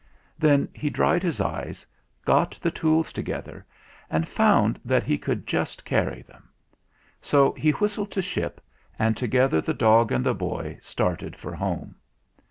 Then 0.39 0.67
he 0.73 0.89
dried 0.89 1.21
his 1.21 1.39
eyes, 1.39 1.85
got 2.25 2.57
the 2.59 2.71
tools 2.71 3.13
together, 3.13 3.67
and 4.09 4.27
found 4.27 4.79
that 4.83 5.03
he 5.03 5.15
could 5.15 5.45
just 5.45 5.85
carry 5.85 6.23
them. 6.23 6.49
So 7.21 7.51
he 7.53 7.69
whistled 7.69 8.09
to 8.13 8.21
Ship, 8.23 8.59
and 8.97 9.15
together 9.15 9.61
the 9.61 9.75
dog 9.75 10.11
and 10.11 10.25
the 10.25 10.33
boy 10.33 10.79
started 10.81 11.35
for 11.35 11.53
home. 11.53 11.97